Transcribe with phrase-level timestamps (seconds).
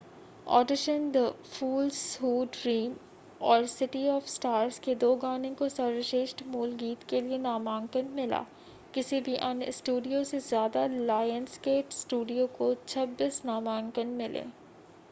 [0.49, 2.93] Audition the fools who dream
[3.41, 8.43] और city of stars के दो गानो को सर्वश्रेष्ठ मूल गीत के लिए नामांकन मिला.
[8.93, 14.43] किसी भी अन्य स्टूडियो से ज़्यादा— लायंसगेट स्टूडियो को 26 नामांकन मिले